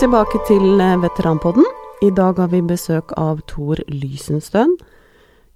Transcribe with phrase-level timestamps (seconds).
[0.00, 1.66] Velkommen tilbake til eh, Veteranpodden.
[2.00, 4.70] I dag har vi besøk av Tor Lysenstøen,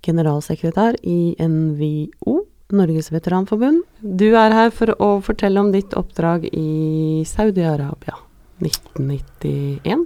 [0.05, 2.35] generalsekretær i NVO,
[2.77, 3.81] Norges veteranforbund.
[4.05, 8.19] Du er her for å fortelle om ditt oppdrag i Saudi-Arabia
[8.61, 10.05] 1991.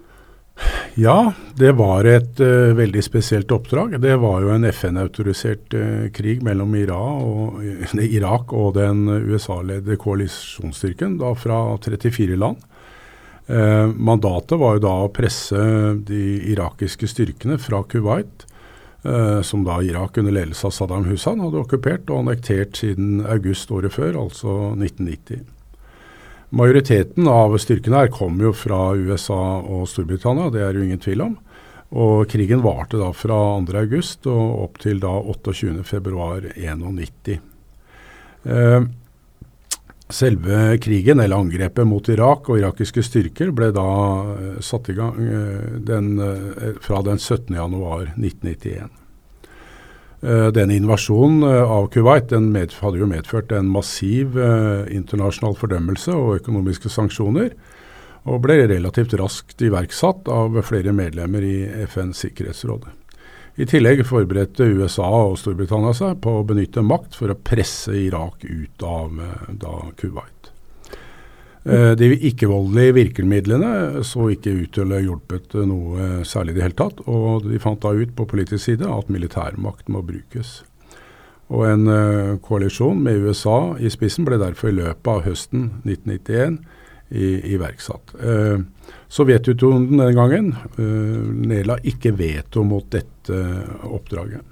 [1.02, 1.19] Ja,
[1.59, 3.98] det var et uh, veldig spesielt oppdrag.
[3.98, 9.98] Det var jo en FN-autorisert uh, krig mellom Irak og, uh, Irak og den USA-ledede
[9.98, 12.62] koalisjonsstyrken da fra 34 land.
[13.48, 15.56] Mandatet var jo da å presse
[16.05, 18.45] de irakiske styrkene fra Kuwait,
[19.47, 23.95] som da Irak under ledelse av Saddam Hussein hadde okkupert og annektert siden august året
[23.95, 25.47] før, altså 1990.
[26.48, 31.25] Majoriteten av styrkene her kom jo fra USA og Storbritannia, det er jo ingen tvil
[31.27, 31.34] om.
[31.89, 37.39] Og krigen varte da fra 2.8 og opp til da 28.2.91.
[38.48, 38.83] Eh,
[40.09, 43.89] selve krigen, eller angrepet mot Irak og irakiske styrker, ble da
[44.34, 48.95] eh, satt i gang eh, den, eh, fra den 17.1.1991.
[50.19, 54.34] Uh, denne invasjonen av Kuwait den hadde jo medført en massiv
[54.91, 57.53] internasjonal fordømmelse og økonomiske sanksjoner,
[58.27, 62.89] og ble relativt raskt iverksatt av flere medlemmer i FNs sikkerhetsråd.
[63.59, 68.45] I tillegg forberedte USA og Storbritannia seg på å benytte makt for å presse Irak
[68.47, 69.19] ut av
[69.59, 70.53] da, Kuwait.
[71.67, 76.67] Eh, de ikke-voldelige virkemidlene så ikke ut til å ha hjulpet noe særlig i det
[76.69, 77.03] hele tatt.
[77.11, 80.61] Og de fant da ut på politisk side at militærmakt må brukes.
[81.50, 81.89] Og en
[82.45, 86.61] koalisjon med USA i spissen ble derfor i løpet av høsten 1991
[87.11, 88.15] i, iverksatt.
[88.20, 88.65] Uh,
[89.09, 93.38] Sovjetunionen den gangen uh, nedla ikke veto mot dette
[93.88, 94.44] oppdraget.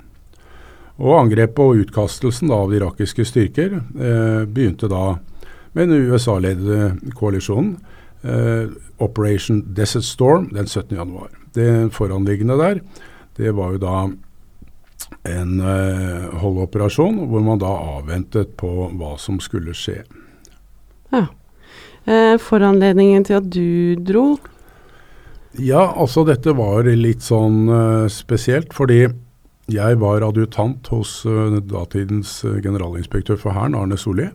[0.96, 3.74] Og Angrepet og utkastelsen av de irakiske styrker
[4.48, 5.18] begynte da
[5.76, 7.74] med den USA-ledede koalisjonen.
[8.22, 11.28] Eh, Operation Desert Storm den 17.1.
[11.52, 12.80] Det foranliggende der,
[13.36, 13.96] det var jo da
[15.28, 20.00] en eh, holdoperasjon hvor man da avventet på hva som skulle skje.
[21.12, 21.26] Ja.
[22.06, 24.26] Eh, foranledningen til at du dro?
[25.62, 29.06] Ja, altså dette var litt sånn uh, spesielt, fordi
[29.72, 34.28] jeg var adjutant hos uh, datidens uh, generalinspektør for Hæren, Arne Solli.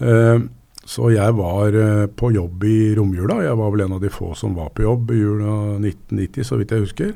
[0.00, 0.48] Uh,
[0.88, 3.42] så jeg var eh, på jobb i romjula.
[3.44, 6.56] Jeg var vel en av de få som var på jobb i jula 1990, så
[6.56, 7.10] vidt jeg husker.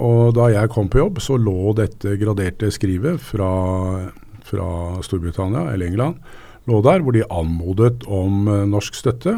[0.00, 3.50] Og da jeg kom på jobb, så lå dette graderte skrivet fra,
[4.48, 4.70] fra
[5.04, 6.16] Storbritannia eller England
[6.64, 9.36] lå der, hvor de anmodet om norsk støtte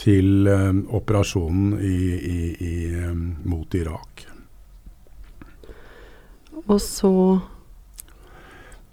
[0.00, 2.76] til uh, operasjonen i, i, i,
[3.46, 4.26] mot Irak.
[6.64, 7.12] Og så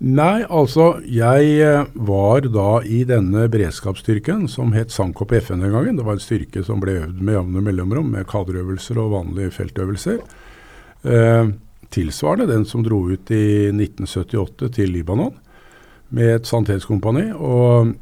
[0.02, 6.00] Nei, altså jeg eh, var da i denne beredskapsstyrken som het Sankop FN den gangen.
[6.00, 10.18] Det var en styrke som ble øvd med jevne mellomrom med kaderøvelser og vanlige feltøvelser.
[11.06, 11.52] Eh,
[11.94, 15.36] tilsvarende den som dro ut i 1978 til Libanon
[16.10, 17.28] med et sannhetskompani.
[17.38, 17.94] Og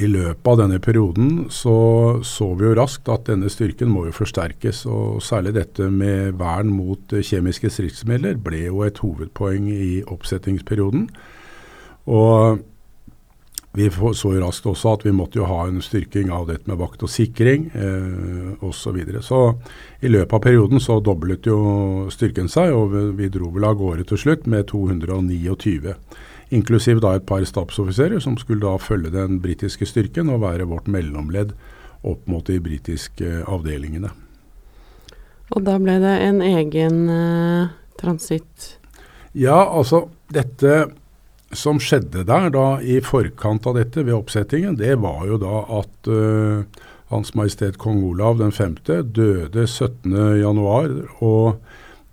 [0.00, 4.16] i løpet av denne perioden så så vi jo raskt at denne styrken må jo
[4.16, 4.86] forsterkes.
[4.86, 11.08] og Særlig dette med vern mot kjemiske stridsmidler ble jo et hovedpoeng i oppsettingsperioden.
[12.10, 12.64] Og
[13.76, 16.80] vi så jo raskt også at vi måtte jo ha en styrking av dette med
[16.80, 18.80] vakt og sikring eh, osv.
[18.80, 19.22] Så, videre.
[19.22, 19.54] så
[20.02, 24.08] i løpet av perioden så doblet jo styrken seg, og vi dro vel av gårde
[24.10, 25.94] til slutt med 229
[26.50, 30.90] inklusiv da et par stabsoffiserer som skulle da følge den britiske styrken og være vårt
[30.90, 31.54] mellomledd
[32.06, 34.10] opp mot de britiske avdelingene.
[35.50, 38.76] Og da ble det en egen uh, transitt?
[39.36, 40.90] Ja, altså dette
[41.54, 46.10] som skjedde der da i forkant av dette ved oppsettingen, det var jo da at
[46.10, 48.76] uh, Hans Majestet Kong Olav den 5.
[49.10, 51.00] døde 17.1.
[51.26, 51.58] og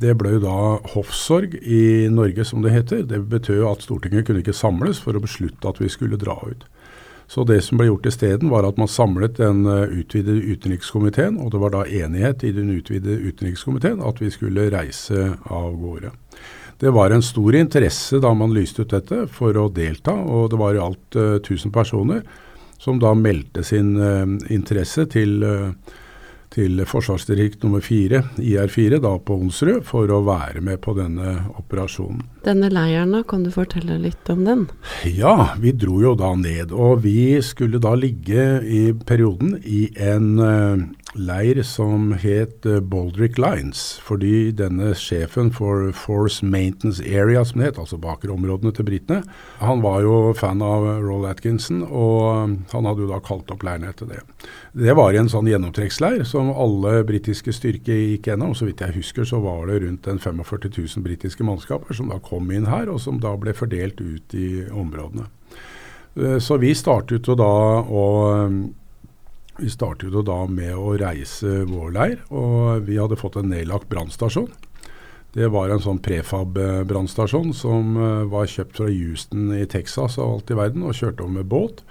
[0.02, 0.58] det ble jo da
[0.94, 3.04] hoffsorg i Norge, som det heter.
[3.10, 6.68] Det betød at Stortinget kunne ikke samles for å beslutte at vi skulle dra ut.
[7.28, 11.52] Så det som ble gjort isteden, var at man samlet den eh, utvidede utenrikskomiteen, og
[11.52, 16.14] det var da enighet i den utvidede utenrikskomiteen at vi skulle reise av gårde.
[16.80, 20.60] Det var en stor interesse da man lyste ut dette for å delta, og det
[20.62, 22.22] var i alt uh, eh, 1000 personer
[22.80, 24.24] som da meldte sin uh,
[24.54, 25.74] interesse til uh,
[26.54, 32.24] til forsvarsdirekt nummer fire, IR4, da på Onsrud, for å være med på denne operasjonen.
[32.48, 34.66] Denne leiren, da, kan du fortelle litt om den?
[35.06, 36.72] Ja, vi dro jo da ned.
[36.72, 43.38] Og vi skulle da ligge i perioden i en uh, leir som het uh, Baldrick
[43.42, 43.98] Lines.
[44.06, 49.22] Fordi denne sjefen for Force Maintenance Area, som det het, altså bakerområdene til britene,
[49.62, 53.66] han var jo fan av Roll Atkinson, og um, han hadde jo da kalt opp
[53.68, 54.22] leiren etter det.
[54.78, 58.56] Det var en sånn gjennomtrekksleir som alle britiske styrker gikk gjennom.
[58.58, 62.22] Så vidt jeg husker så var det rundt en 45 000 britiske mannskaper som da
[62.24, 65.30] kom inn her, og som da ble fordelt ut i områdene.
[66.18, 68.06] Uh, så vi startet jo da å
[69.58, 73.90] vi startet jo da med å reise vår leir, og vi hadde fått en nedlagt
[73.92, 74.50] brannstasjon.
[75.38, 80.54] Det var en sånn prefab-brannstasjon som uh, var kjøpt fra Houston i Texas og alt
[80.54, 81.84] i verden, og kjørte om med båt.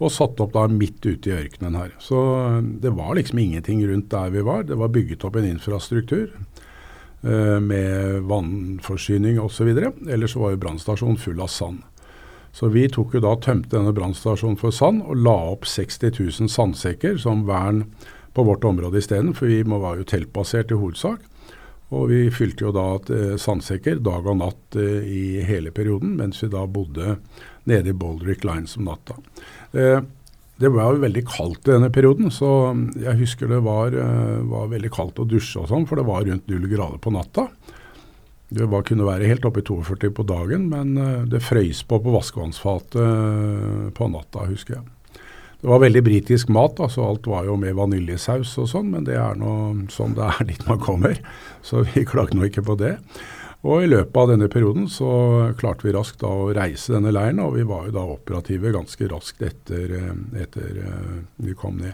[0.00, 1.94] Og satt opp da midt ute i ørkenen her.
[2.02, 4.66] Så uh, det var liksom ingenting rundt der vi var.
[4.68, 6.34] Det var bygget opp en infrastruktur
[7.24, 9.70] uh, med vannforsyning osv.
[9.72, 11.84] Ellers var jo brannstasjonen full av sand.
[12.56, 16.50] Så vi tok jo da tømte denne brannstasjonen for sand og la opp 60 000
[16.50, 17.84] sandsekker som vern
[18.34, 21.26] på vårt område isteden, for vi var jo teltbasert i hovedsak.
[21.90, 26.38] Og vi fylte jo da eh, sandsekker dag og natt eh, i hele perioden, mens
[26.42, 27.16] vi da bodde
[27.70, 29.18] nede i Baldrick Line som natta.
[29.74, 29.98] Eh,
[30.60, 32.70] det var jo veldig kaldt i denne perioden, så
[33.00, 33.94] jeg husker det var,
[34.44, 37.46] var veldig kaldt å dusje og sånn, for det var rundt null grader på natta.
[38.50, 42.00] Det var, kunne være helt oppe i 42 på dagen, men uh, det frøys på
[42.02, 44.88] på vaskevannsfatet uh, på natta, husker jeg.
[45.60, 49.18] Det var veldig britisk mat, altså alt var jo med vaniljesaus og sånn, men det
[49.20, 49.52] er nå
[49.92, 51.20] sånn det er dit man kommer.
[51.62, 52.96] Så vi klagde nå ikke på det.
[53.60, 55.10] Og i løpet av denne perioden så
[55.60, 59.08] klarte vi raskt da å reise denne leiren, og vi var jo da operative ganske
[59.12, 60.78] raskt etter, eh, etter
[61.36, 61.92] vi kom ned.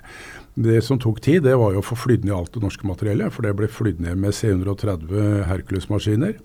[0.54, 3.34] Det som tok tid, det var jo å få flydd ned alt det norske materiellet.
[3.34, 6.38] For det ble flydd ned med C-130 Hercules-maskiner.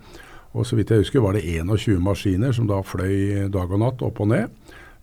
[0.52, 4.02] Og så vidt jeg husker var det 21 maskiner som da fløy dag og natt
[4.04, 4.50] opp og ned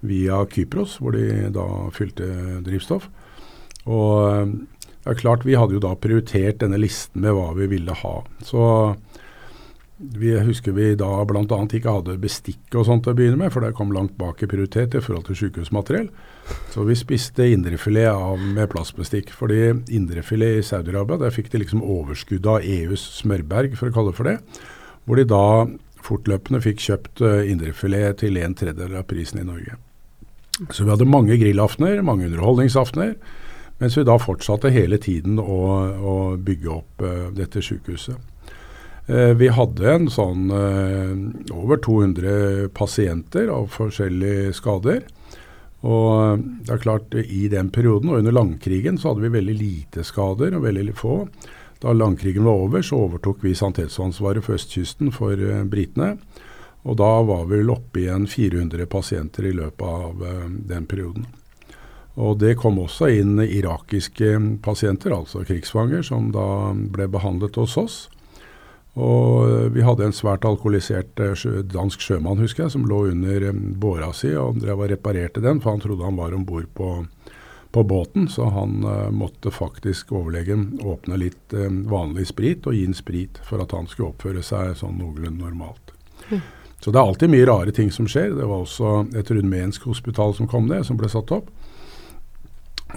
[0.06, 2.28] via Kypros, hvor de da fylte
[2.66, 3.10] drivstoff.
[3.90, 4.54] Og eh,
[5.00, 8.16] det er klart, vi hadde jo da prioritert denne listen med hva vi ville ha.
[8.46, 8.62] Så
[10.00, 11.44] vi husker vi da bl.a.
[11.44, 14.96] ikke hadde bestikk og sånt å begynne med, for det kom langt bak i prioritet
[14.96, 16.08] i forhold til sykehusmateriell.
[16.72, 19.34] Så vi spiste indrefilet med plastbestikk.
[19.36, 24.14] Fordi indrefilet i Saudi-Arabia, der fikk de liksom overskuddet av EUs smørberg, for å kalle
[24.14, 24.64] det for det.
[25.04, 25.44] Hvor de da
[26.00, 29.76] fortløpende fikk kjøpt uh, indrefilet til en tredjedel av prisen i Norge.
[30.72, 33.18] Så vi hadde mange grillaftener, mange underholdningsaftener.
[33.84, 35.62] Mens vi da fortsatte hele tiden å,
[36.00, 38.29] å bygge opp uh, dette sykehuset.
[39.10, 45.00] Eh, vi hadde en sånn eh, over 200 pasienter av forskjellige skader.
[45.82, 49.56] Og eh, det er klart, i den perioden og under langkrigen så hadde vi veldig
[49.58, 51.16] lite skader og veldig få.
[51.82, 55.42] Da langkrigen var over, så overtok vi sanitetsansvaret for østkysten for
[55.72, 56.12] britene.
[56.86, 60.22] Og da var vi vel oppe igjen 400 pasienter i løpet av
[60.70, 61.26] den perioden.
[62.20, 68.00] Og det kom også inn irakiske pasienter, altså krigsfanger, som da ble behandlet hos oss.
[68.98, 73.50] Og eh, vi hadde en svært alkoholisert eh, dansk sjømann, husker jeg, som lå under
[73.52, 76.66] eh, båra si og drev og reparerte den, for han trodde han var om bord
[76.74, 76.90] på,
[77.76, 78.28] på, båten.
[78.32, 83.38] Så han uh, måtte faktisk overlegen åpne litt uh, vanlig sprit og gi en sprit
[83.46, 85.94] for at han skulle oppføre seg sånn noenlunde normalt.
[86.32, 86.42] Mm.
[86.80, 88.34] Så det er alltid mye rare ting som skjer.
[88.38, 91.52] Det var også et rumensk hospital som kom ned, som ble satt opp.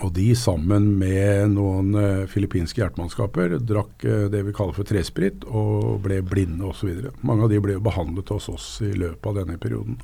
[0.00, 5.44] Og de sammen med noen uh, filippinske hjelpemannskaper drakk uh, det vi kaller for tresprit
[5.44, 7.10] og ble blinde osv.
[7.20, 9.98] Mange av de ble behandlet hos oss i løpet av denne perioden.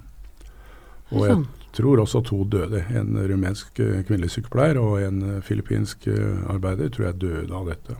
[1.08, 1.38] Og jeg
[1.72, 2.82] tror også to døde.
[2.92, 6.10] En rumensk uh, kvinnelig sykepleier og en filippinsk
[6.52, 7.96] arbeider tror jeg døde av dette.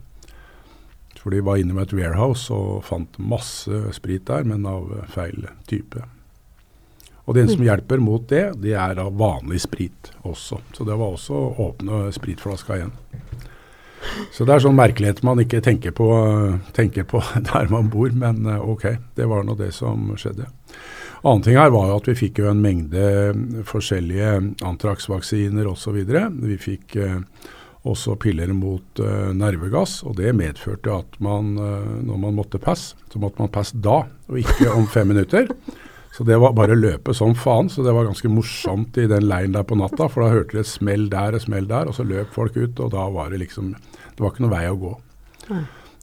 [1.19, 5.49] For de var inne med et warehouse og fant masse sprit der, men av feil
[5.67, 6.05] type.
[7.29, 10.63] Og den som hjelper mot det, det er da vanlig sprit også.
[10.73, 12.95] Så det var også åpne spritflaska igjen.
[14.33, 16.07] Så det er sånn merkelighet man ikke tenker på,
[16.77, 17.21] tenker på
[17.51, 18.87] der man bor, men eh, ok,
[19.19, 20.49] det var nå det som skjedde.
[21.19, 23.05] Annen ting her var jo at vi fikk jo en mengde
[23.67, 25.99] forskjellige antraksvaksiner osv.
[25.99, 27.19] Vi fikk eh,
[27.89, 32.99] også piller mot uh, nervegass, og det medførte at man, uh, når man måtte passe,
[33.09, 35.47] så måtte man passe da, og ikke om fem minutter.
[36.19, 37.69] Så det var bare å løpe som faen.
[37.71, 40.09] Så det var ganske morsomt i den leiren der på natta.
[40.11, 42.81] For da hørte de et smell der og smell der, og så løp folk ut.
[42.83, 44.91] Og da var det liksom Det var ikke noe vei å gå.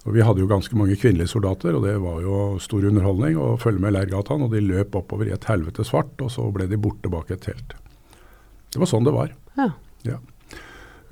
[0.06, 3.58] Og Vi hadde jo ganske mange kvinnelige soldater, og det var jo stor underholdning å
[3.60, 4.46] følge med Leirgatan.
[4.46, 7.44] Og de løp oppover i et helvete svart, og så ble de borte bak et
[7.44, 7.76] telt.
[8.72, 9.34] Det var sånn det var.
[9.60, 9.68] Ja.
[10.08, 10.22] ja.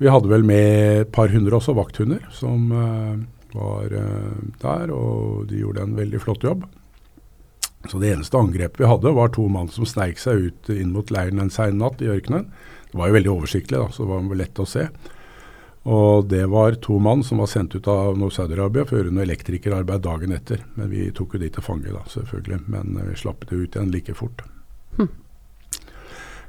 [0.00, 3.20] Vi hadde vel med et par hundre også vakthunder som uh,
[3.52, 6.64] var uh, der, og de gjorde en veldig flott jobb.
[7.90, 11.10] Så det eneste angrepet vi hadde, var to mann som sneik seg ut inn mot
[11.12, 12.48] leiren en sein natt i ørkenen.
[12.90, 14.86] Det var jo veldig oversiktlig, da, så det var lett å se.
[15.84, 19.26] Og det var to mann som var sendt ut av Saudi-Arabia for å gjøre noe
[19.26, 20.62] elektrikerarbeid dagen etter.
[20.78, 22.62] Men vi tok jo de til fange, da, selvfølgelig.
[22.72, 24.46] Men vi slapp det ut igjen like fort.
[24.96, 25.10] Hm.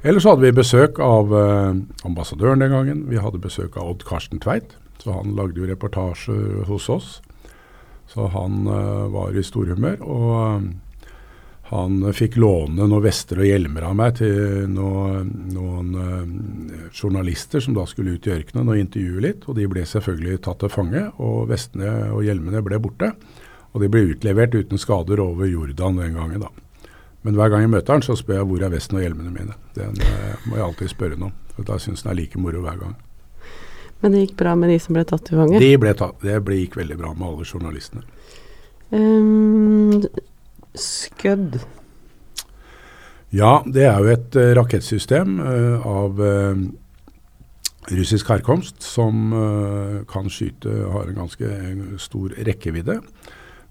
[0.06, 1.76] Ellers hadde vi besøk av eh,
[2.08, 3.04] ambassadøren den gangen.
[3.10, 4.76] Vi hadde besøk av Odd Karsten Tveit.
[5.02, 7.08] Så han lagde jo reportasje hos oss.
[8.08, 10.00] Så han eh, var i storhumør.
[10.00, 10.68] Og eh,
[11.66, 17.74] han fikk låne noen vester og hjelmer av meg til noen, noen uh, journalister som
[17.74, 19.48] da skulle ut i ørkenen og intervjue litt.
[19.50, 23.10] Og de ble selvfølgelig tatt til fange, og vestene og hjelmene ble borte.
[23.74, 26.92] Og de ble utlevert uten skader over Jordan den gangen, da.
[27.26, 29.58] Men hver gang jeg møter han, så spør jeg hvor er vesten og hjelmene mine.
[29.74, 31.56] Den uh, må jeg alltid spørre noen, om.
[31.56, 32.94] For da syns han er like moro hver gang.
[34.04, 35.58] Men det gikk bra med de som ble tatt til fange?
[35.58, 38.06] De ble tatt, det gikk veldig bra med alle journalistene.
[38.94, 40.04] Um,
[40.80, 41.60] Skødd?
[43.34, 46.60] Ja, det er jo et uh, rakettsystem uh, av uh,
[47.90, 49.30] russisk herkomst som
[50.10, 51.50] kan skyte, har en ganske
[52.02, 52.96] stor rekkevidde.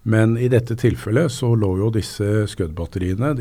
[0.08, 3.34] Men i dette tilfellet så lå jo disse Scud-batteriene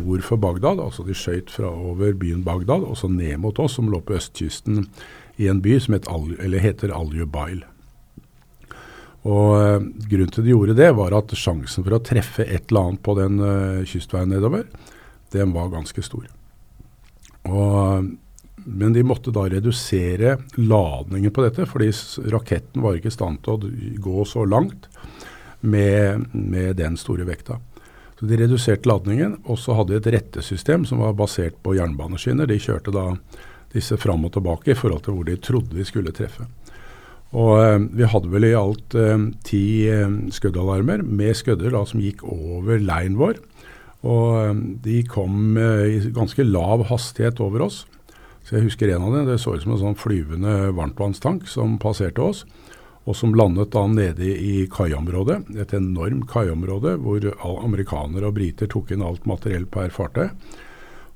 [0.00, 0.80] nord for Bagdad.
[0.82, 4.16] altså De skøyt fra over byen Bagdad og så ned mot oss, som lå på
[4.18, 4.88] østkysten
[5.38, 6.10] i en by som het
[6.64, 7.62] heter Al-Jubail.
[9.26, 12.92] Og uh, Grunnen til de gjorde det, var at sjansen for å treffe et eller
[12.92, 14.66] annet på den uh, kystveien nedover,
[15.34, 16.28] den var ganske stor.
[17.46, 18.10] Og,
[18.66, 21.90] men de måtte da redusere ladningen på dette, fordi
[22.32, 24.88] raketten var ikke i stand til å gå så langt
[25.66, 27.58] med, med den store vekta.
[28.18, 32.48] Så De reduserte ladningen, og så hadde de et rettesystem som var basert på jernbaneskinner.
[32.48, 33.10] De kjørte da
[33.74, 36.46] disse fram og tilbake i forhold til hvor de trodde de skulle treffe.
[37.36, 42.02] Og eh, Vi hadde vel i alt eh, ti eh, skuddalarmer med skudder da, som
[42.02, 43.40] gikk over leiren vår.
[44.06, 47.80] Og De kom i ganske lav hastighet over oss.
[48.46, 49.26] Så Jeg husker en av dem.
[49.26, 52.44] Det så ut som en sånn flyvende varmtvannstank som passerte oss.
[53.06, 55.40] Og som landet da nede i kaiområdet.
[55.58, 57.26] Et enormt kaiområde hvor
[57.56, 60.30] amerikanere og briter tok inn alt materiell per fartøy.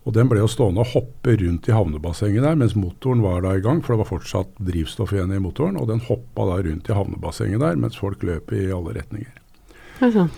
[0.09, 3.53] Og Den ble jo stående og hoppe rundt i havnebassenget der mens motoren var da
[3.57, 5.77] i gang, for det var fortsatt drivstoff igjen i motoren.
[5.77, 9.35] Og den hoppa da rundt i havnebassenget der mens folk løp i alle retninger.
[10.01, 10.31] Altså.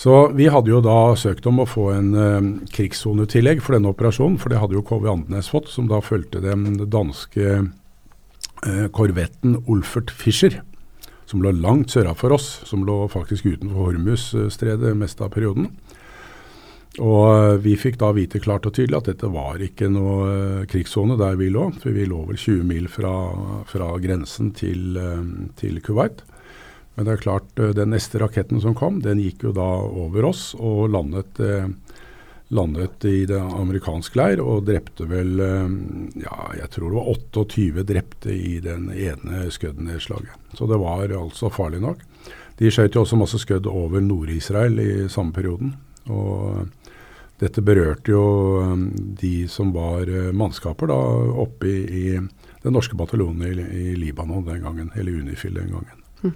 [0.00, 4.38] Så vi hadde jo da søkt om å få en eh, krigssonetillegg for denne operasjonen,
[4.40, 10.08] for det hadde jo KV Andenes fått, som da fulgte den danske eh, korvetten Olfert
[10.08, 10.62] Fischer,
[11.28, 15.68] som lå langt sørafor oss, som lå faktisk utenfor Hormus-stredet meste av perioden.
[16.98, 20.66] Og eh, vi fikk da vite klart og tydelig at dette var ikke noe uh,
[20.70, 21.68] krigssone der vi lå.
[21.78, 23.14] For vi lå vel 20 mil fra,
[23.70, 25.22] fra grensen til, uh,
[25.60, 26.24] til, Kuwait.
[26.96, 30.32] Men det er klart, uh, den neste raketten som kom, den gikk jo da over
[30.32, 31.38] oss og landet,
[32.50, 38.34] landet i det amerikansk leir og drepte vel ja, jeg tror det var 28 drepte
[38.34, 40.34] i den ene skuddnedslaget.
[40.58, 42.02] Så det var altså farlig nok.
[42.58, 45.76] De skjøt jo også masse skudd over Nord-Israel i samme perioden.
[46.10, 46.66] Og
[47.40, 48.22] dette berørte jo
[48.60, 48.88] um,
[49.20, 50.98] de som var uh, mannskaper da
[51.44, 52.04] oppe i, i
[52.60, 56.02] den norske bataljonen i, i, Libanon den gangen, eller Unifil den gangen.
[56.20, 56.34] Mm.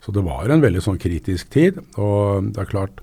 [0.00, 1.82] Så det var en veldig sånn kritisk tid.
[2.00, 3.02] Og det er klart,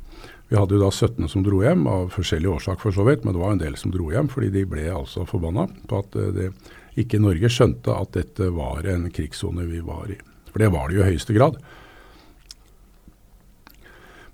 [0.49, 3.35] vi hadde jo da 17 som dro hjem, av forskjellige årsak for så vidt, men
[3.35, 6.31] det var en del som dro hjem fordi de ble altså forbanna på at uh,
[6.33, 6.49] det,
[6.97, 10.17] ikke Norge skjønte at dette var en krigssone vi var i.
[10.49, 11.59] For det var det jo i høyeste grad.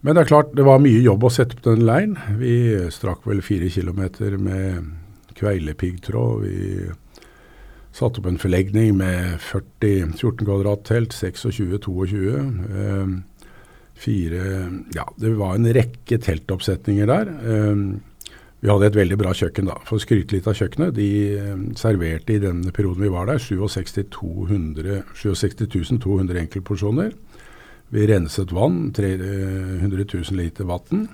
[0.01, 2.17] Men det er klart, det var mye jobb å sette opp den leiren.
[2.39, 2.55] Vi
[2.93, 4.87] strakk vel fire kilometer med
[5.37, 6.45] kveilepiggtråd.
[6.47, 6.87] Vi
[7.93, 12.21] satte opp en forlegning med 40, 14 kvadrattelt, 26, 22.
[12.81, 13.13] Eh,
[14.01, 14.45] fire
[14.95, 17.29] Ja, det var en rekke teltoppsetninger der.
[17.29, 17.85] Eh,
[18.61, 19.77] vi hadde et veldig bra kjøkken, da.
[19.85, 20.97] For å skryte litt av kjøkkenet.
[20.97, 27.13] De eh, serverte i denne perioden vi var der, 67 200, 67 200 enkeltporsjoner.
[27.91, 31.07] Vi renset vann, 300 000 liter vann.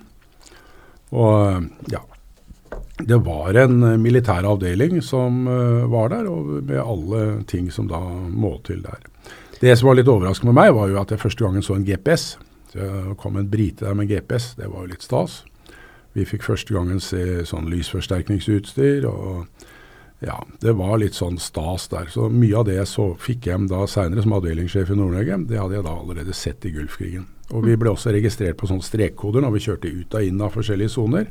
[1.09, 2.03] Og ja,
[2.99, 5.45] det var en militær avdeling som
[5.89, 9.01] var der, og med alle ting som da må til der.
[9.57, 11.87] Det som var litt overraskende med meg, var jo at jeg første gangen så en
[11.87, 12.35] GPS.
[12.73, 15.39] Det kom en brite der med GPS, det var jo litt stas.
[16.13, 19.47] Vi fikk første gangen se sånn lysforsterkningsutstyr og
[20.19, 22.09] ja, det var litt sånn stas der.
[22.09, 25.77] Så mye av det så, fikk jeg da seinere som avdelingssjef i Nord-Norge, det hadde
[25.77, 27.27] jeg da allerede sett i Gulfkrigen.
[27.53, 30.55] Og vi ble også registrert på sånne strekkoder når vi kjørte ut og inn av
[30.57, 31.29] forskjellige soner.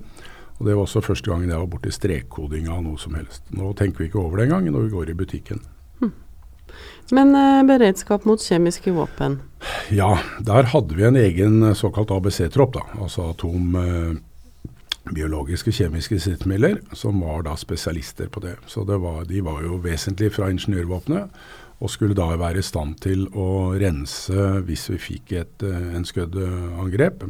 [0.57, 3.43] Og det var også første gangen jeg var borti strekkoding av noe som helst.
[3.53, 5.61] Nå tenker vi ikke over det engang når vi går i butikken.
[6.01, 6.15] Hm.
[7.19, 9.41] Men eh, beredskap mot kjemiske våpen?
[9.93, 10.15] Ja,
[10.47, 12.87] der hadde vi en egen såkalt ABC-tropp, da.
[13.03, 13.77] Altså atom...
[13.83, 14.17] Eh,
[15.15, 18.57] biologiske kjemiske stridsmidler, som var da spesialister på det.
[18.67, 21.31] Så det var, de var jo vesentlig fra ingeniørvåpenet.
[21.77, 26.07] Og skulle da være i stand til å rense hvis vi fikk et, enskuddangrep en
[26.09, 27.27] skuddangrep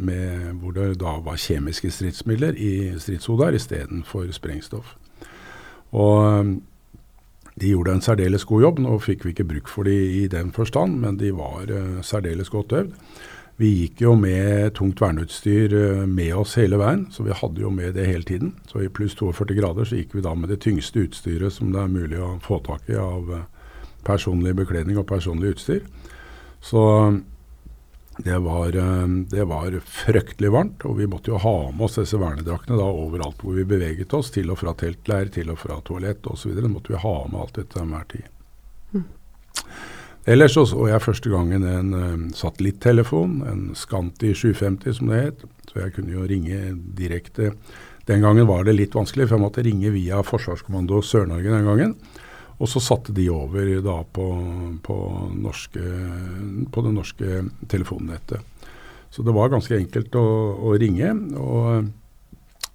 [0.61, 4.95] hvor det da var kjemiske stridsmidler i stridshoder istedenfor sprengstoff.
[5.91, 6.55] Og
[7.57, 8.83] de gjorde en særdeles god jobb.
[8.85, 12.53] Nå fikk vi ikke bruk for de i den forstand, men de var uh, særdeles
[12.53, 12.93] godt øvd.
[13.57, 17.71] Vi gikk jo med tungt verneutstyr uh, med oss hele veien, så vi hadde jo
[17.73, 18.53] med det hele tiden.
[18.69, 21.81] Så i pluss 42 grader så gikk vi da med det tyngste utstyret som det
[21.81, 23.47] er mulig å få tak i av uh,
[24.07, 25.89] personlig bekledning og personlig utstyr.
[26.61, 26.83] Så
[28.19, 32.17] det var, eh, det var, fryktelig varmt, og vi måtte jo ha med oss disse
[32.21, 36.27] vernedraktene da overalt hvor vi beveget oss, til og fra teltleir, til og fra toalett
[36.27, 36.57] osv.
[36.65, 38.36] Måtte vi ha med alt dette til enhver tid.
[40.27, 45.45] Ellers så, så jeg første gangen en um, satellittelefon, en Scanti 750 som det het.
[45.71, 47.53] Så jeg kunne jo ringe direkte.
[48.11, 51.95] Den gangen var det litt vanskelig, for jeg måtte ringe via Forsvarskommando Sør-Norge den gangen.
[52.57, 54.27] Og så satte de over da på,
[54.83, 54.97] på,
[55.37, 55.85] norske,
[56.73, 58.43] på det norske telefonnettet.
[59.13, 60.27] Så det var ganske enkelt å,
[60.67, 61.13] å ringe.
[61.39, 61.87] Og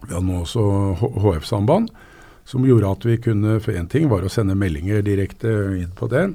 [0.05, 0.65] vi hadde nå også
[1.01, 1.91] HF-samband,
[2.47, 6.07] som gjorde at vi kunne For én ting var å sende meldinger direkte inn på
[6.11, 6.29] det.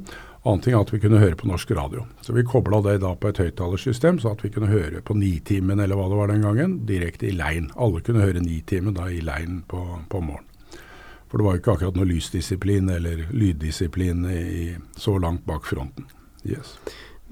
[0.47, 2.05] Annen ting er at vi kunne høre på norsk radio.
[2.23, 5.81] Så vi kobla det da på et høyttalersystem, så at vi kunne høre på Nitimen
[5.83, 7.73] eller hva det var den gangen, direkte i leiren.
[7.75, 10.53] Alle kunne høre Nitimen da i leiren på, på morgenen.
[11.27, 16.07] For det var jo ikke akkurat noe lysdisiplin eller lyddisiplin i, så langt bak fronten.
[16.47, 16.77] Yes.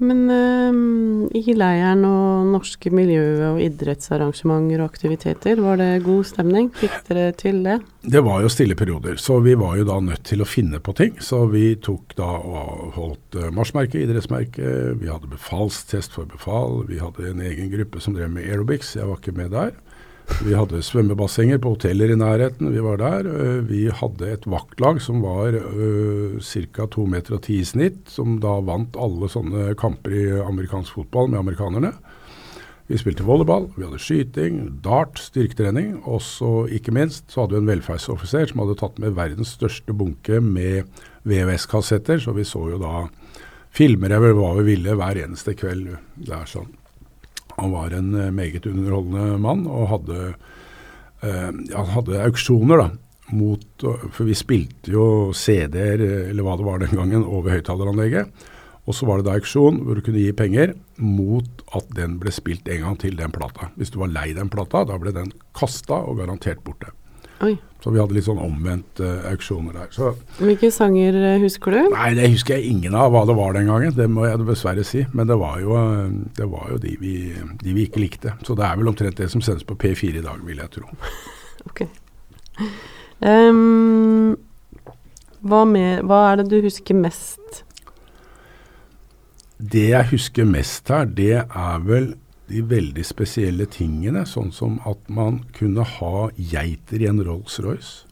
[0.03, 6.67] Men um, i leiren og norske miljø- og idrettsarrangementer og aktiviteter, var det god stemning?
[6.75, 7.77] Fikk dere til det?
[8.03, 10.93] Det var jo stille perioder, så vi var jo da nødt til å finne på
[10.99, 11.15] ting.
[11.23, 16.99] Så vi tok da og holdt uh, marsjmerke, idrettsmerke, vi hadde befalstest for befal, vi
[16.99, 19.71] hadde en egen gruppe som drev med aerobics, jeg var ikke med der.
[20.45, 22.71] Vi hadde svømmebassenger på hoteller i nærheten.
[22.73, 23.27] Vi var der.
[23.29, 26.87] Eh, vi hadde et vaktlag som var uh, ca.
[26.91, 31.31] 2,10 meter og 10 i snitt, som da vant alle sånne kamper i amerikansk fotball
[31.31, 31.93] med amerikanerne.
[32.85, 35.95] Vi spilte volleyball, vi hadde skyting, dart, styrketrening.
[36.03, 39.95] Og så ikke minst så hadde vi en velferdsoffiser som hadde tatt med verdens største
[39.97, 40.89] bunke med
[41.25, 43.07] VHS-kassetter, så vi så jo da
[43.75, 45.95] filmer jeg hva vi ville hver eneste kveld.
[46.15, 46.73] Det er sånn.
[47.59, 50.33] Han var en eh, meget underholdende mann og hadde,
[51.23, 51.51] eh,
[51.95, 52.89] hadde auksjoner da,
[53.35, 58.29] mot For vi spilte jo CD-er, eller hva det var den gangen, over høyttaleranlegget.
[58.85, 62.33] Og så var det da auksjon hvor du kunne gi penger mot at den ble
[62.33, 63.71] spilt en gang til, den plata.
[63.79, 66.93] Hvis du var lei den plata, da ble den kasta og garantert borte.
[67.43, 67.55] Oi.
[67.83, 69.89] Så vi hadde litt sånn omvendt uh, auksjoner der.
[69.93, 71.81] Så, Hvilke sanger eh, husker du?
[71.93, 73.93] Nei, Det husker jeg ingen av hva det var den gangen.
[73.93, 75.03] Det må jeg dessverre si.
[75.13, 77.13] Men det var jo, eh, det var jo de, vi,
[77.61, 78.33] de, vi, ikke likte.
[78.47, 80.89] Så det er vel omtrent det som sendes på P4 i dag, vil jeg tro.
[81.69, 81.85] ok.
[83.21, 84.33] Um,
[85.45, 87.61] hva, med, hva er det du husker mest?
[89.61, 92.15] Det jeg husker mest her, det er vel
[92.49, 98.05] de veldig spesielle tingene, sånn som at man kunne ha geiter i en Rolls-Royce.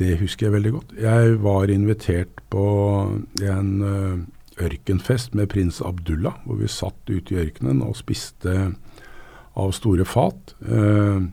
[0.00, 0.94] Det husker jeg veldig godt.
[0.96, 2.66] Jeg var invitert på
[3.44, 4.22] en uh,
[4.64, 8.56] ørkenfest med prins Abdullah, hvor vi satt ute i ørkenen og spiste
[9.60, 10.54] av store fat.
[10.64, 11.28] Uh,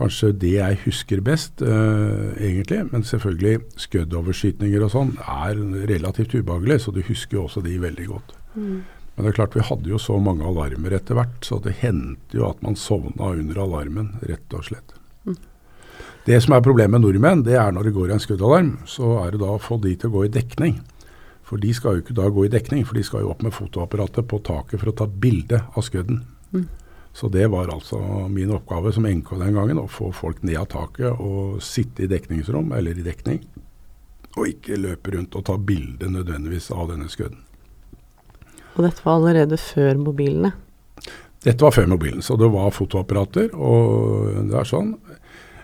[0.00, 2.80] kanskje det jeg husker best, eh, egentlig.
[2.92, 8.06] Men selvfølgelig, skuddoverskytninger og sånn er relativt ubehagelig, så du husker jo også de veldig
[8.08, 8.32] godt.
[8.54, 8.80] Mm.
[9.20, 12.38] Men det er klart vi hadde jo så mange alarmer etter hvert, så det hendte
[12.38, 14.94] jo at man sovna under alarmen, rett og slett.
[15.28, 15.34] Mm.
[16.24, 19.34] Det som er problemet med nordmenn, det er når det går en skuddalarm, så er
[19.34, 20.78] det da å få de til å gå i dekning.
[21.44, 23.52] For de skal jo ikke da gå i dekning, for de skal jo opp med
[23.52, 26.22] fotoapparatet på taket for å ta bilde av skudden.
[26.56, 26.64] Mm.
[27.12, 28.00] Så det var altså
[28.32, 32.08] min oppgave som NK den gangen, å få folk ned av taket og sitte i
[32.08, 33.44] dekningsrom, eller i dekning,
[34.38, 37.44] og ikke løpe rundt og ta bilde nødvendigvis av denne skudden.
[38.76, 40.52] Og dette var allerede før mobilene?
[41.40, 43.54] Dette var før mobilen, så det var fotoapparater.
[43.56, 44.94] Og det er sånn.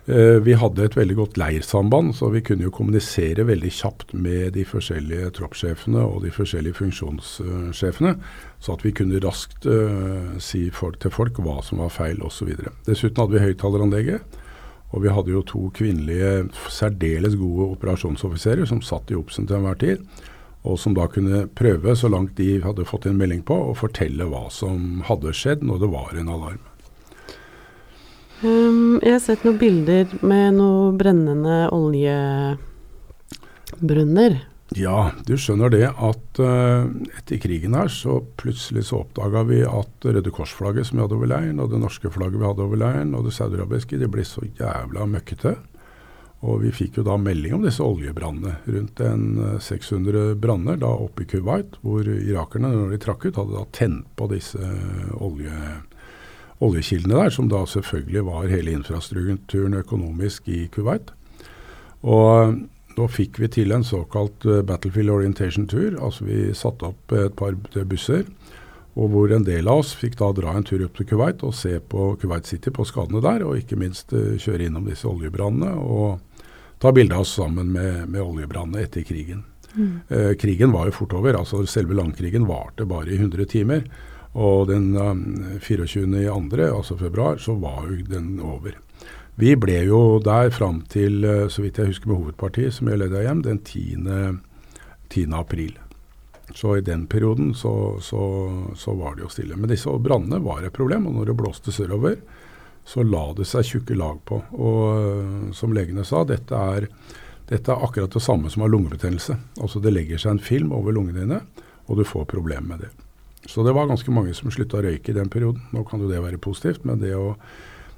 [0.07, 4.55] Eh, vi hadde et veldig godt leirsamband, så vi kunne jo kommunisere veldig kjapt med
[4.55, 8.13] de forskjellige troppssjefene og de forskjellige funksjonssjefene,
[8.63, 12.55] så at vi kunne raskt uh, si folk til folk hva som var feil osv.
[12.87, 14.39] Dessuten hadde vi høyttaleranlegget,
[14.95, 19.83] og vi hadde jo to kvinnelige særdeles gode operasjonsoffiserer som satt i Obsen til enhver
[19.83, 20.07] tid
[20.67, 24.25] og som da kunne prøve, så langt de hadde fått en melding på, å fortelle
[24.31, 26.65] hva som hadde skjedd når det var en alarm.
[28.45, 32.57] Um, jeg har sett noen bilder med noen brennende oljebrønner.
[34.77, 36.85] Ja, du skjønner det at uh,
[37.17, 41.29] etter krigen her så plutselig så oppdaga vi at Røde Kors-flagget som vi hadde over
[41.31, 44.43] leiren, og det norske flagget vi hadde over leiren, og det saudiarabiske, de ble så
[44.59, 45.55] jævla møkkete.
[46.45, 48.59] Og vi fikk jo da melding om disse oljebrannene.
[48.69, 49.25] Rundt en
[49.63, 53.65] 600 eh, branner da oppe i Kuwait, hvor irakerne når de trakk ut, hadde da
[53.77, 54.71] tent på disse
[55.17, 55.57] olje,
[56.65, 61.15] oljekildene der, som da selvfølgelig var hele infrastrukturen økonomisk i Kuwait.
[62.07, 62.61] Og
[62.97, 65.97] da fikk vi til en såkalt Battlefield Orientation Tour.
[66.01, 67.57] Altså vi satte opp et par
[67.89, 68.29] busser
[68.97, 71.53] og hvor en del av oss fikk da dra en tur opp til Kuwait og
[71.55, 76.23] se på Kuwait City, på skadene der, og ikke minst kjøre innom disse oljebrannene og
[76.79, 79.45] ta bilde av oss sammen med, med oljebrannene etter krigen.
[79.77, 80.01] Mm.
[80.11, 81.39] Uh, krigen var jo fort over.
[81.39, 83.87] altså Selve landkrigen varte bare i 100 timer.
[84.37, 86.05] Og den um, 24.
[86.33, 88.77] andre, altså februar, så var jo den over.
[89.37, 93.01] Vi ble jo der fram til, uh, så vidt jeg husker med hovedpartiet, som jeg
[93.01, 93.97] ledet hjem, den 10.
[95.09, 95.29] 10.
[95.37, 95.77] april.
[96.55, 98.23] Så i den perioden så, så,
[98.77, 99.57] så, var det jo stille.
[99.57, 102.21] Men disse brannene var et problem, og når det blåste sørover,
[102.87, 104.41] så la det seg tjukke lag på.
[104.55, 106.89] Og uh, som legene sa, dette er,
[107.51, 109.39] dette er akkurat det samme som har lungebetennelse.
[109.59, 111.41] Altså det legger seg en film over lungene dine,
[111.87, 112.93] og du får problemer med det.
[113.47, 115.67] Så det var ganske mange som slutta å røyke i den perioden.
[115.75, 117.37] Nå kan jo det være positivt, men det å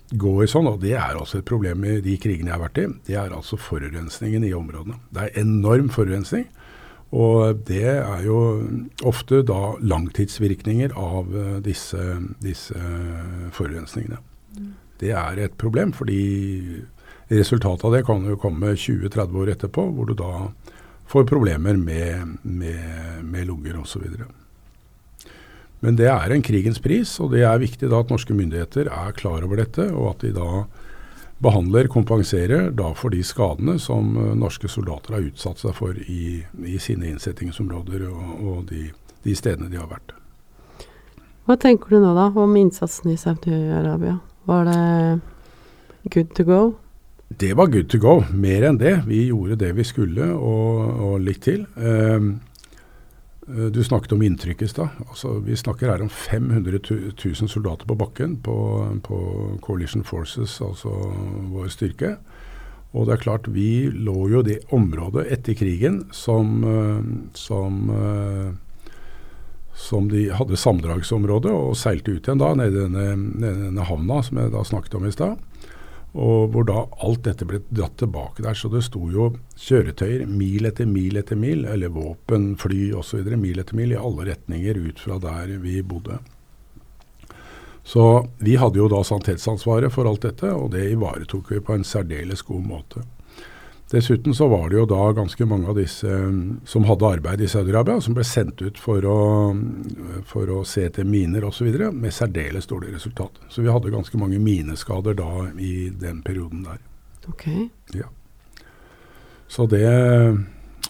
[0.09, 2.81] gå i sånn, og det er altså et problem i de krigene jeg har vært
[2.81, 4.97] i, det er altså forurensningen i områdene.
[5.13, 6.49] Det er enorm forurensning.
[7.17, 8.39] Og det er jo
[9.09, 12.03] ofte da langtidsvirkninger av eh, disse,
[12.45, 12.77] disse
[13.57, 14.21] forurensningene.
[14.99, 16.23] Det er et problem, fordi
[17.31, 20.49] resultatet av det kan jo komme 20-30 år etterpå, hvor du da
[21.09, 24.05] får problemer med, med, med lunger osv.
[25.81, 29.17] Men det er en krigens pris, og det er viktig da at norske myndigheter er
[29.17, 30.67] klar over dette, og at de da
[31.39, 36.41] behandler, kompenserer da for de skadene som uh, norske soldater har utsatt seg for i,
[36.67, 38.89] i sine innsettingsområder og, og de,
[39.23, 40.17] de, stedene de har vært.
[41.47, 44.19] Hva tenker du nå da om innsatsen i Saudi-Arabia?
[44.49, 45.21] Var det
[46.15, 46.61] good to go?
[47.29, 48.23] Det var good to go.
[48.33, 48.95] Mer enn det.
[49.07, 51.67] Vi gjorde det vi skulle, og, og litt til.
[51.77, 52.39] Um,
[53.49, 55.03] du snakket om inntrykk i stad.
[55.05, 58.57] Altså, vi snakker her om 500 000 soldater på bakken på,
[59.05, 59.19] på,
[59.65, 60.93] Coalition Forces, altså
[61.53, 62.15] vår styrke.
[62.97, 67.05] Og det er klart, vi lå jo det området etter krigen som, eh,
[67.37, 68.53] som, eh,
[69.79, 73.05] som de hadde sammendragsområde, og seilte ut igjen da, nede i denne,
[73.39, 75.39] denne havna som jeg da snakket om i stad.
[76.19, 78.57] Og hvor da alt dette ble dratt tilbake der.
[78.59, 79.29] Så det sto jo
[79.61, 83.23] kjøretøyer mil etter mil etter mil, eller våpen, fly osv.
[83.39, 86.19] mil etter mil i alle retninger ut fra der vi bodde.
[87.87, 91.87] Så vi hadde jo da sanitetsansvaret for alt dette, og det ivaretok vi på en
[91.87, 93.05] særdeles god måte.
[93.91, 97.49] Dessuten så var det jo da ganske mange av disse mm, som hadde arbeid i
[97.49, 99.21] Saudi-Arabia, som ble sendt ut for å,
[100.29, 101.71] for å se etter miner osv.
[101.97, 103.47] med særdeles dårlige resultater.
[103.49, 106.83] Så vi hadde ganske mange mineskader da i den perioden der.
[107.33, 107.49] Ok.
[107.97, 108.11] Ja.
[109.49, 109.89] Så det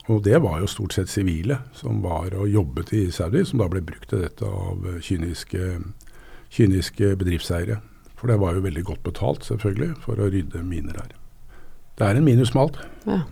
[0.09, 3.69] Og det var jo stort sett sivile som var og jobbet i Saudi, som da
[3.69, 5.83] ble brukt til dette av kyniske,
[6.49, 7.77] kyniske bedriftseiere.
[8.17, 11.18] For det var jo veldig godt betalt, selvfølgelig, for å rydde miner her.
[11.99, 12.79] Det er en minus med alt.
[13.09, 13.23] Ja.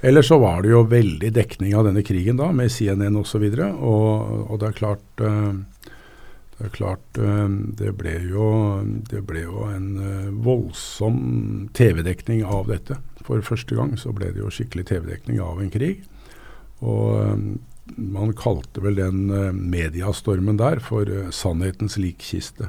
[0.00, 3.44] Ellers så var det jo veldig dekning av denne krigen da, med CNN osv.
[3.46, 5.52] Og, så og, og det er klart uh,
[6.56, 7.46] det er klart uh,
[7.78, 8.48] det, ble jo,
[9.10, 11.20] det ble jo en uh, voldsom
[11.76, 12.98] TV-dekning av dette.
[13.26, 16.04] For første gang så ble det jo skikkelig TV-dekning av en krig.
[16.84, 17.56] Og
[17.96, 19.30] man kalte vel den
[19.70, 22.68] mediastormen der for sannhetens likkiste.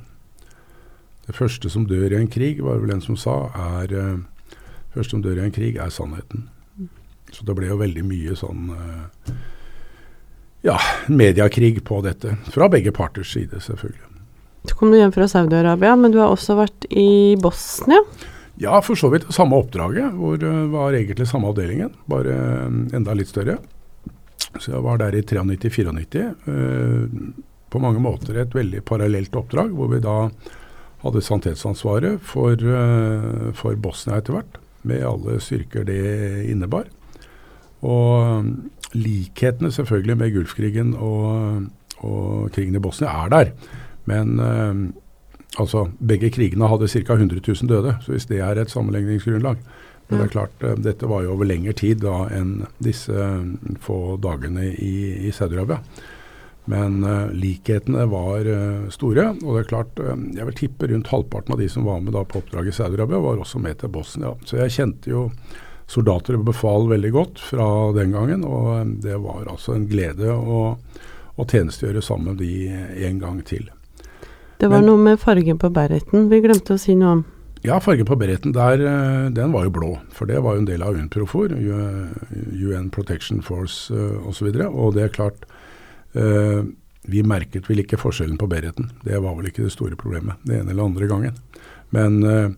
[1.27, 3.91] Det første som dør i en krig, var vel en som sa, er
[4.97, 6.47] Først som dør i en krig, er sannheten.
[7.29, 9.35] Så det ble jo veldig mye sånn uh,
[10.65, 10.77] ja,
[11.11, 12.33] mediekrig på dette.
[12.53, 14.23] Fra begge parters side, selvfølgelig.
[14.67, 18.01] Du kom hjem fra Saudi-Arabia, men du har også vært i Bosnia?
[18.57, 22.33] Ja, for så vidt samme oppdraget, hvor det var egentlig samme avdelingen, bare
[22.97, 23.59] enda litt større.
[24.57, 26.25] Så jeg var der i 93-94.
[26.47, 27.33] Uh,
[27.67, 30.23] på mange måter et veldig parallelt oppdrag, hvor vi da
[31.03, 36.01] hadde sanitetsansvaret for, uh, for Bosnia etter hvert med alle styrker det
[36.51, 36.87] innebar.
[37.85, 38.53] Og um,
[38.97, 41.67] likhetene selvfølgelig med Gulfkrigen og,
[41.99, 43.51] og krigen i Bosnia er der.
[44.07, 44.75] Men eh,
[45.59, 47.13] altså, begge krigene hadde ca.
[47.13, 49.57] 100 000 døde, så hvis det er et sammenligningsgrunnlag
[50.07, 53.11] Men det er klart, uh, dette var jo over lengre tid da enn disse
[53.83, 55.81] få dagene i, i Saudi-Arabia.
[56.67, 59.29] Men uh, likhetene var uh, store.
[59.39, 62.11] Og det er klart, uh, jeg vil tippe rundt halvparten av de som var med
[62.15, 64.33] da på oppdraget i Saudi-Arabia, var også med til Bosnia.
[64.43, 65.29] Så jeg kjente jo
[65.87, 68.43] soldater og befal veldig godt fra den gangen.
[68.43, 70.75] Og det var altså en glede å,
[71.39, 73.69] å tjenestegjøre sammen med de en gang til.
[74.57, 77.25] Det var Men, noe med fargen på bereten vi glemte å si noe om.
[77.65, 79.91] Ja, fargen på bereten der, eh, den var jo blå.
[80.13, 84.51] For det var jo en del av UNPROFOR, UN Protection Force osv.
[84.51, 85.47] Og, så og det er klart
[87.07, 88.89] Vi merket vel ikke forskjellen på bereten.
[89.05, 91.37] Det var vel ikke det store problemet det ene eller andre gangen.
[91.95, 92.49] Men uh,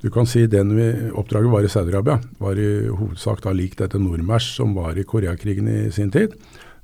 [0.00, 0.86] du kan si den vi,
[1.18, 5.68] oppdraget var i Saudi-Arabia, var i hovedsak da lik dette Nordmers som var i Koreakrigen
[5.68, 6.36] i sin tid.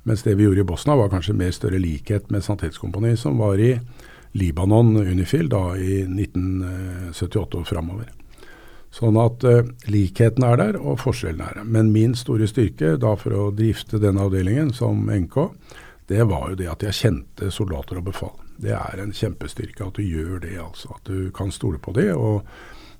[0.03, 3.57] Mens det vi gjorde i Bosnia var kanskje mer større likhet med Sannhetskompani, som var
[3.57, 3.77] i
[4.35, 8.11] Libanon, Unifil, da i 1978 og framover.
[8.95, 11.71] Sånn at uh, likheten er der, og forskjellen er der.
[11.77, 15.39] Men min store styrke da for å drifte denne avdelingen som NK,
[16.07, 18.35] det var jo det at jeg kjente soldater og befal.
[18.61, 20.93] Det er en kjempestyrke at du gjør det, altså.
[20.95, 22.11] At du kan stole på det.
[22.13, 22.45] og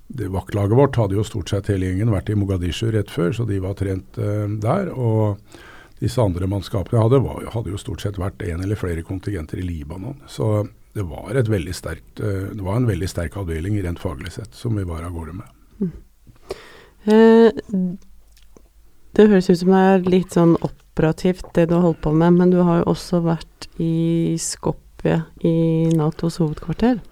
[0.06, 3.46] det Vaktlaget vårt hadde jo stort sett hele gjengen vært i Mogadishu rett før, så
[3.48, 4.92] de var trent uh, der.
[4.94, 5.40] og
[5.96, 9.62] disse andre mannskapene jeg hadde, var, hadde jo stort sett vært én eller flere kontingenter
[9.62, 10.18] i Libanon.
[10.28, 11.32] Så det var,
[11.72, 15.12] sterkt, eh, det var en veldig sterk avdeling rent faglig sett, som vi var av
[15.16, 15.48] gårde med.
[15.80, 15.92] Mm.
[17.06, 17.50] Eh,
[19.16, 20.56] det høres ut som det er litt sånn
[20.96, 25.20] operativt det du har holdt på med, men du har jo også vært i Skopje
[25.44, 27.04] i Natos hovedkvarter?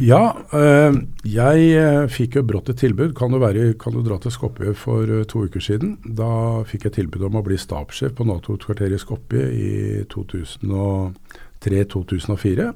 [0.00, 0.94] Ja, øh,
[1.24, 3.12] jeg øh, fikk jo brått et tilbud.
[3.16, 5.98] Kan du, være, kan du dra til Skopje for øh, to uker siden?
[6.04, 12.72] Da fikk jeg tilbud om å bli stabssjef på Nato-kvarteret i Skopje i 2003-2004.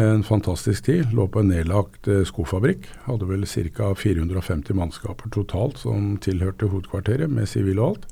[0.00, 1.04] En fantastisk tid.
[1.16, 2.86] Lå på en nedlagt eh, skofabrikk.
[3.08, 3.94] Hadde vel ca.
[3.96, 8.04] 450 mannskaper totalt som tilhørte hovedkvarteret, med sivil og alt.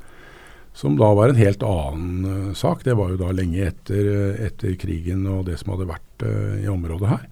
[0.78, 2.84] Som da var en helt annen uh, sak.
[2.84, 6.54] Det var jo da lenge etter, eh, etter, krigen og det som hadde vært uh,
[6.62, 7.24] i området her.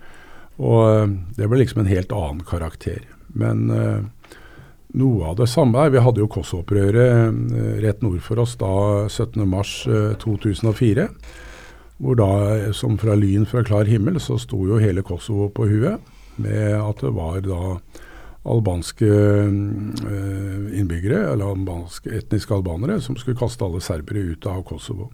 [0.57, 3.05] Og det ble liksom en helt annen karakter.
[3.37, 3.69] Men
[4.97, 7.29] noe av det samme er Vi hadde jo Kosovo-opprøret
[7.85, 11.05] rett nord for oss da 17.3.2004.
[12.01, 12.33] Hvor da,
[12.73, 16.01] som fra lyn fra klar himmel, så sto jo hele Kosovo på huet.
[16.41, 17.77] Med at det var da
[18.47, 25.11] albanske øh, innbyggere, eller albanske, etniske albanere, som skulle kaste alle serbere ut av Kosovo.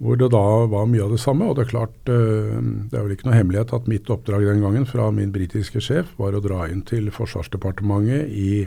[0.00, 1.50] Hvor det da var mye av det samme.
[1.50, 2.56] Og det er klart, øh,
[2.88, 6.16] det er vel ikke noe hemmelighet at mitt oppdrag den gangen fra min britiske sjef
[6.20, 8.64] var å dra inn til Forsvarsdepartementet i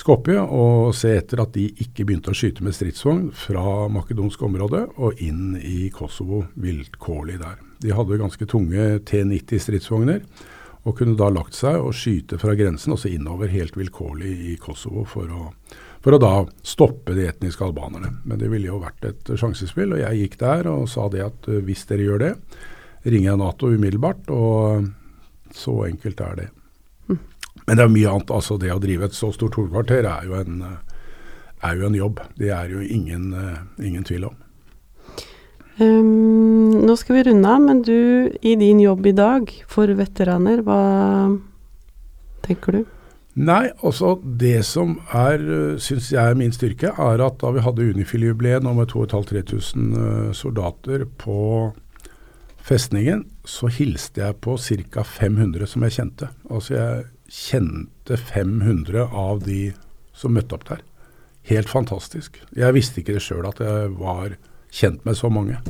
[0.00, 4.86] Skopje og se etter at de ikke begynte å skyte med stridsvogn fra makedonsk område
[4.96, 7.58] og inn i Kosovo vilkårlig der.
[7.82, 10.22] De hadde ganske tunge T-90 stridsvogner
[10.88, 15.04] og kunne da lagt seg og skyte fra grensen, også innover helt vilkårlig i Kosovo,
[15.08, 15.48] for å,
[16.00, 16.32] for å da
[16.66, 18.14] stoppe de etniske albanerne.
[18.24, 21.50] Men det ville jo vært et sjansespill, og jeg gikk der og sa det at
[21.52, 22.32] uh, hvis dere gjør det,
[23.04, 24.88] ringer jeg Nato umiddelbart, og
[25.56, 26.48] så enkelt er det.
[27.66, 28.32] Men det er mye annet.
[28.34, 30.62] altså Det å drive et så stort hovedkvarter er jo en,
[31.66, 32.22] er jo en jobb.
[32.38, 33.30] Det er jo ingen,
[33.78, 34.36] ingen tvil om.
[35.80, 40.60] Um, nå skal vi runde av, men du i din jobb i dag for veteraner,
[40.66, 40.80] hva
[42.44, 42.82] tenker du?
[43.40, 45.40] Nei, altså det som er,
[45.80, 51.06] syns jeg er min styrke, er at da vi hadde Unifil-jubileet nå med 2500-3000 soldater
[51.22, 51.38] på
[52.66, 55.06] festningen, så hilste jeg på ca.
[55.06, 56.28] 500 som jeg kjente.
[56.50, 59.70] Altså jeg kjente 500 av de
[60.12, 60.84] som møtte opp der.
[61.48, 62.36] Helt fantastisk.
[62.52, 64.36] Jeg visste ikke det sjøl at jeg var
[64.70, 65.60] kjent med så mange.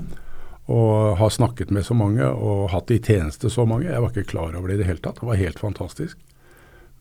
[0.70, 3.88] Og har snakket med så mange og hatt i tjeneste så mange.
[3.90, 5.18] Jeg var ikke klar over det i det hele tatt.
[5.18, 6.18] Det var helt fantastisk.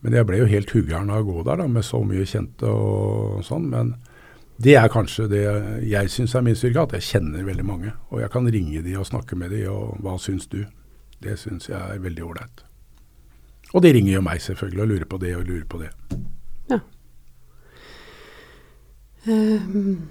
[0.00, 2.66] Men jeg ble jo helt huggeren av å gå der da, med så mye kjente
[2.66, 3.68] og sånn.
[3.70, 3.92] Men
[4.60, 5.44] det er kanskje det
[5.88, 7.92] jeg syns er min styrke, at jeg kjenner veldig mange.
[8.10, 10.64] Og jeg kan ringe de og snakke med de, og hva syns du?
[11.20, 12.64] Det syns jeg er veldig ålreit.
[13.76, 15.90] Og de ringer jo meg selvfølgelig og lurer på det og lurer på det.
[16.72, 16.80] Ja.
[19.28, 20.08] Um,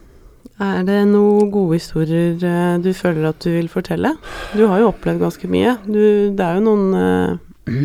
[0.60, 4.12] er det noen gode historier uh, du føler at du vil fortelle?
[4.52, 5.78] Du har jo opplevd ganske mye.
[5.88, 6.02] Du,
[6.36, 7.38] det er jo noen uh...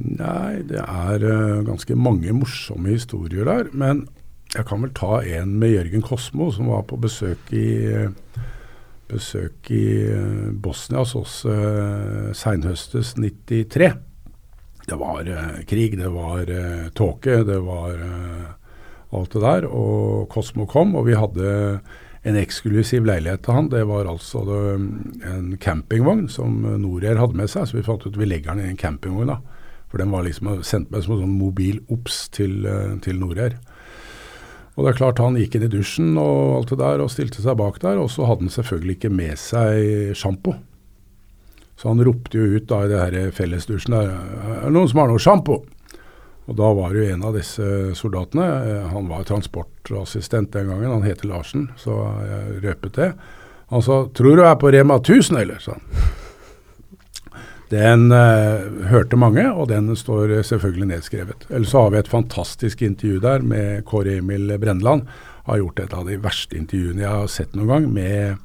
[0.00, 3.68] Nei, det er uh, ganske mange morsomme historier der.
[3.76, 4.06] Men
[4.54, 7.68] jeg kan vel ta en med Jørgen Kosmo, som var på besøk i
[9.10, 11.40] besøk i eh, Bosnia hos oss
[12.38, 13.88] seinhøstes 93.
[14.86, 15.26] Det var
[15.66, 16.46] krig, det var
[16.94, 17.98] tåke, det var
[19.16, 19.66] alt det der.
[19.66, 21.80] Og Cosmo kom, og vi hadde
[22.28, 23.70] en eksklusiv leilighet til han.
[23.72, 24.60] Det var altså det,
[25.30, 27.68] en campingvogn som Norair hadde med seg.
[27.68, 29.32] Så vi fant ut vi legger den i en campingvogn.
[29.32, 29.40] da.
[29.90, 32.62] For den var liksom sendt med som en sånn mobil OBS til,
[33.02, 33.56] til Norair.
[34.76, 37.42] Og det er klart Han gikk inn i dusjen og alt det der og stilte
[37.42, 40.54] seg bak der, og så hadde han selvfølgelig ikke med seg sjampo.
[41.80, 45.00] Så han ropte jo ut da i det her fellesdusjen der Er det noen som
[45.02, 45.62] har noe sjampo?
[46.48, 47.66] Og da var jo en av disse
[47.98, 53.12] soldatene, eh, han var transportassistent den gangen, han heter Larsen, så jeg røpet det.
[53.70, 55.82] Han sa 'Tror du er på Rema 1000, eller?' sa han.
[57.70, 61.46] Den eh, hørte mange, og den står selvfølgelig nedskrevet.
[61.50, 65.06] Ellers så har vi et fantastisk intervju der med Kåre Emil Brenneland.
[65.46, 68.36] Har gjort et av de verste intervjuene jeg har sett noen gang med,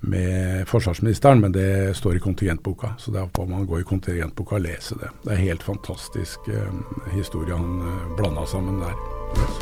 [0.00, 2.94] med forsvarsministeren, men det står i kontingentboka.
[2.98, 5.10] Så da får man gå i kontingentboka og lese det.
[5.24, 8.94] Det er helt fantastisk uh, historie han uh, blanda sammen der.
[9.36, 9.54] Yes.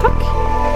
[0.00, 0.73] takk.